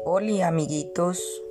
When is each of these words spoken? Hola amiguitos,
Hola 0.00 0.48
amiguitos, 0.48 1.42